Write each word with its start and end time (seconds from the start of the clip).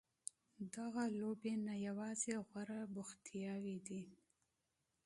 دغه 0.75 1.03
لوبې 1.19 1.53
نه 1.67 1.75
یوازې 1.87 2.33
غوره 2.47 2.79
بوختیاوې 2.93 3.77
دي. 3.87 4.03